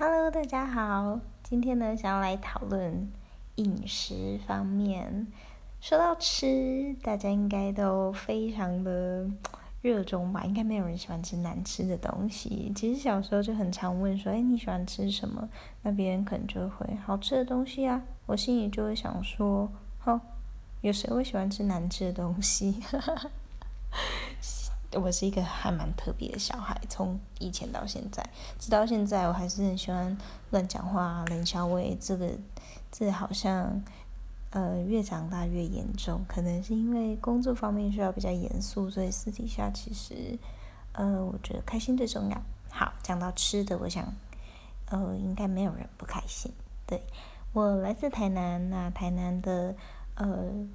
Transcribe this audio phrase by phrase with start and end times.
[0.00, 1.18] Hello，大家好。
[1.42, 3.10] 今天呢，想要来讨论
[3.56, 5.26] 饮食方面。
[5.80, 9.28] 说到吃，大家应该都非常的
[9.82, 10.44] 热衷吧？
[10.44, 12.72] 应该没有人喜欢吃难吃的东西。
[12.76, 15.48] 其实小时候就很常问说：“哎，你喜欢吃什么？”
[15.82, 18.00] 那别人可能就会好吃的东西啊。
[18.26, 19.68] 我心里就会想说
[19.98, 20.20] ：“哼，
[20.82, 22.80] 有谁会喜欢吃难吃的东西？”
[24.92, 28.24] 我是一个还蛮特别的小孩，从以前到现在，
[28.58, 30.16] 直到现在，我还是很喜欢
[30.50, 31.94] 乱讲话、冷笑味。
[32.00, 32.30] 这个，
[32.90, 33.82] 这好像，
[34.50, 36.24] 呃，越长大越严重。
[36.26, 40.38] 可能是因为工作方面需要比较严肃，所以私底下其实，
[40.92, 42.42] 呃，我觉得开心最重要。
[42.70, 44.10] 好，讲到吃的，我想，
[44.86, 46.50] 呃，应该没有人不开心。
[46.86, 47.02] 对，
[47.52, 49.74] 我来自台南，那台南的，
[50.14, 50.66] 呃。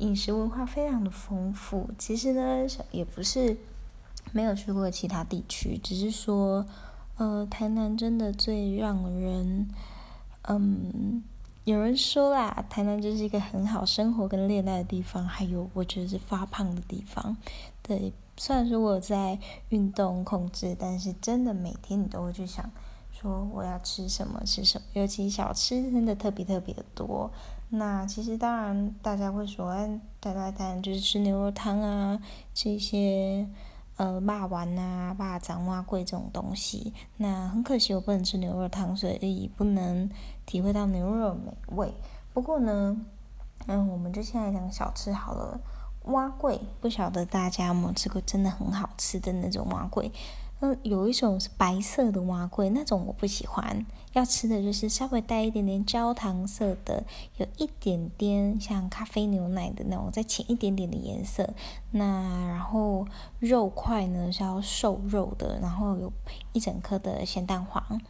[0.00, 3.56] 饮食文化非常的丰富，其实呢，也不是
[4.32, 6.66] 没有去过其他地区，只是说，
[7.16, 9.68] 呃，台南真的最让人，
[10.42, 11.22] 嗯，
[11.64, 17.36] 有人说啦，台南就是一个很好生活跟恋爱的地方，还有我觉得是发胖的地方。
[17.82, 22.70] 对，虽然说我在运动控制，但是真的每天你都会去想，
[23.12, 27.30] 说我要吃什么吃什么，尤其小吃真的特别特别多。
[27.72, 32.20] 那其实当然，大家会说，哎，大家当然就是吃牛肉汤啊，
[32.52, 33.46] 吃一些
[33.96, 36.92] 呃肉丸啊、肉掌蛙贵这种东西。
[37.16, 40.10] 那很可惜，我不能吃牛肉汤，所以不能
[40.44, 41.94] 体会到牛肉美味。
[42.32, 42.96] 不过呢，
[43.66, 45.60] 嗯，我们就先来讲小吃好了。
[46.06, 50.10] 蛙贵，不晓得大家有没有吃过真的很好吃的那种蛙贵？
[50.60, 53.84] 嗯，有一种是白色的蛙桂，那种我不喜欢。
[54.12, 57.04] 要吃的就是稍微带一点点焦糖色的，
[57.38, 61.48] 有一点点像咖啡牛奶的那种，再浅一点点的颜色。
[61.92, 62.04] 那
[62.48, 63.06] 然后
[63.38, 66.12] 肉块呢是要瘦肉的，然后有
[66.52, 68.00] 一整颗的咸蛋黄。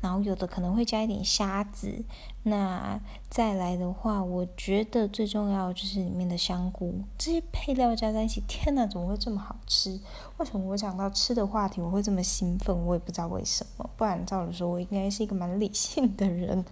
[0.00, 2.04] 然后有的可能会加一点虾子，
[2.44, 2.98] 那
[3.28, 10.00] 再来的话，我觉得最重要就是里面的香菇，这些配料加在一起，天哪，怎么会这么好吃？
[10.38, 12.74] 为什么我讲到吃的话题我会这么兴奋？
[12.86, 16.64] 我也不知道为什么，不然照理说我应该是一个蛮理性的人。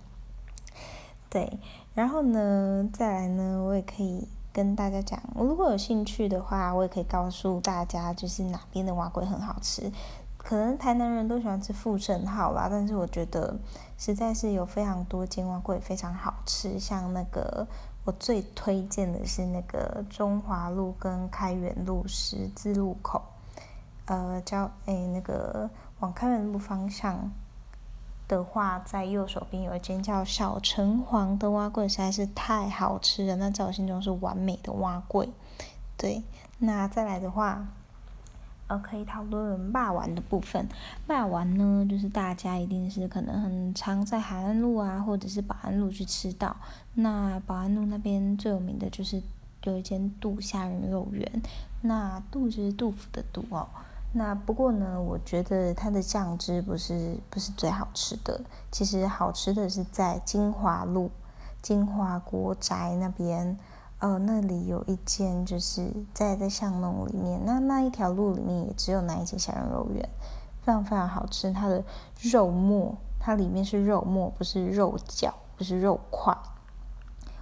[1.30, 1.58] 对，
[1.94, 9.92] 然后呢，再来呢，我也可以跟大家讲，如果有兴趣的话，我也可以告诉大家，就是哪边的蛙龟很好吃。
[10.48, 13.54] 可能台南人都喜欢吃富盛号啦，但是我觉得
[13.98, 17.66] 实在是有非常多金蛙贵非常好吃，像那个
[18.06, 23.22] 我最推荐的是那个中华路跟开元路十字路口，
[24.06, 25.68] 呃，叫哎那个
[26.00, 27.30] 往开元路方向
[28.26, 35.28] 的话，在右手边有一间叫小城隍的蛙桂，实在是太好吃了，那在我心中是完美的蛙桂。
[35.98, 36.22] 对，
[36.60, 37.68] 那再来的话。
[38.68, 40.68] 呃，可以讨论霸丸的部分。
[41.06, 46.54] 霸丸呢，就是大家一定是可能很常在海岸路啊，或者是保安路去吃到。
[46.94, 49.22] 那保安路那边最有名的就是
[49.64, 51.42] 有一间杜虾仁肉圆。
[51.80, 53.66] 那杜就是杜甫的杜哦。
[54.12, 58.40] 那不过呢，我觉得它的酱汁不是不是最好吃的。
[58.70, 61.10] 其实好吃的是在金华路
[61.62, 63.58] 金华国宅那边。
[64.00, 70.08] 呃，那里有一间，就是在在巷弄里面，那那一条路里面也只有那一间小人肉圆，
[70.62, 71.50] 非常非常好吃。
[71.52, 71.82] 它的
[72.22, 76.32] 肉末，它里面是肉末，不是肉饺，不是肉块。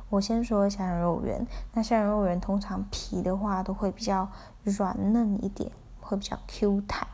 [0.09, 4.27] 我先说小人肉圆，那小人肉圆通常皮的话都会比较
[4.63, 7.07] 软嫩一点，会比较 Q 弹，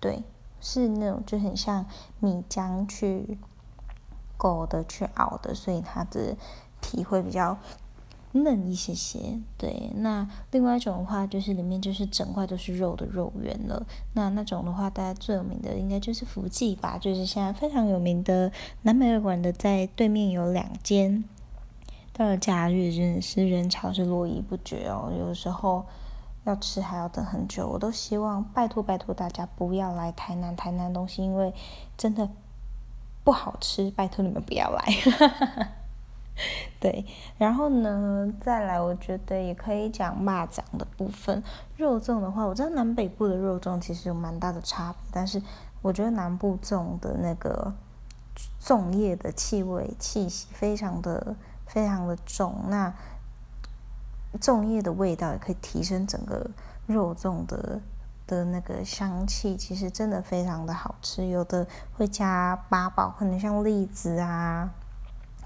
[0.00, 0.24] 对，
[0.60, 1.86] 是那种就很像
[2.18, 3.38] 米浆去
[4.36, 6.36] 勾的去熬的，所以它的
[6.80, 7.56] 皮会比较。
[8.32, 9.90] 嫩一些些，对。
[9.96, 13.84] 那另外一种的话，就是里面就是整块都是肉的肉圆了。
[14.12, 18.52] 那那种的话，大家最有名的应该就是福记吧，就是现在非常有名的
[18.82, 21.24] 南美馆的，在对面有两间。
[22.12, 25.86] 到了假日真的是人潮是络绎不绝哦，有时候
[26.44, 27.66] 要吃还要等很久。
[27.66, 31.52] 我都希望拜托拜托大家不要来台南，台南东西因为
[31.96, 32.28] 真的
[33.24, 35.79] 不好吃，拜托你们不要来。
[36.80, 37.04] 对，
[37.36, 41.42] 然后呢，再来，我觉得也可以讲蚂蚱的部分。
[41.76, 45.42] 肉粽的话，我知道南北部的肉粽其实有蛮大的差别，但是
[45.82, 47.74] 我觉得南部粽的那个
[48.62, 51.36] 粽叶的气味气息非常的
[51.66, 52.90] 非常的重，那
[54.40, 56.50] 粽叶的味道也可以提升整个
[56.86, 57.80] 肉粽的
[58.26, 61.26] 的那个香气，其实真的非常的好吃。
[61.26, 64.70] 有的会加八宝，可能像栗子啊。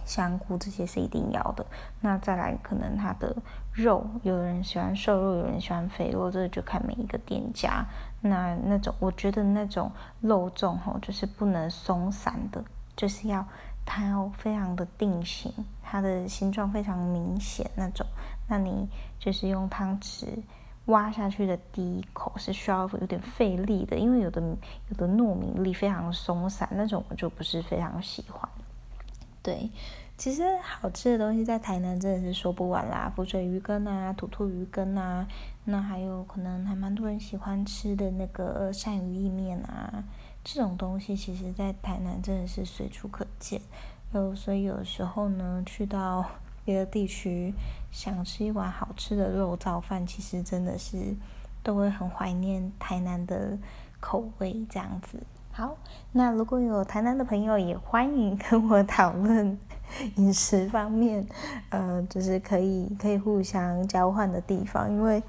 [0.05, 1.65] 香菇这些是一定要的。
[2.01, 3.35] 那再来，可能它的
[3.73, 7.85] 肉，有人喜欢瘦肉，有人喜欢肥肉，这个就看每一个店家。
[8.21, 9.91] 那那种，我觉得那种
[10.21, 12.65] 肉粽吼，就是不能松散的，
[12.97, 13.47] 就是要
[13.85, 15.53] 它要非常的定型，
[15.83, 18.06] 它的形状非常明显那种。
[18.49, 20.27] 那你就是用汤匙
[20.87, 24.41] 挖下去的第一口是需要有点费力的，因为有的
[24.89, 28.49] 有的糯米粒非常松散，那种我就不是非常喜欢。
[29.44, 29.70] 对，
[30.17, 35.29] 其实好吃的东西在台南真的是说不完啦，浮水鱼羹啊，土兔鱼羹啊，
[35.64, 40.02] 那还有可能还蛮多人喜欢吃的那个鳝鱼意面啊，
[40.43, 43.61] 这种东西其实在台南真的是随处可见。
[44.14, 46.25] 有所以有时候呢，去到
[46.64, 47.52] 别的地区
[47.91, 51.14] 想吃一碗好吃的肉燥饭，其实真的是
[51.62, 53.58] 都会很怀念台南的
[54.00, 55.19] 口味这样子。
[55.56, 55.77] 好，
[56.11, 59.56] 那如果有台南的朋友，也欢迎跟我讨论
[60.17, 61.25] 饮食方面，
[61.71, 64.91] 呃，就是可以可以互相交换的地方。
[64.91, 65.23] 因为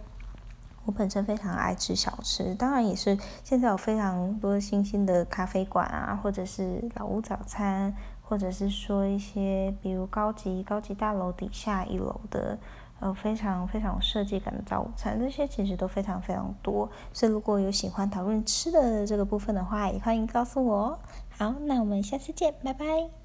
[0.86, 12.58] 我本身非常爱吃小吃，当然也是现在有非常多新兴的咖啡馆啊，或者是老屋早餐，或者是说一些比如高级高级大楼底下一楼的。
[13.00, 16.90] 呃，非常非常有设计感的早午餐，这些其实都非常非常多。
[17.12, 20.98] 所以如果有喜欢讨论吃的这个部分的话，也欢迎告诉我。
[21.30, 23.25] 好，那我们下次见，拜拜。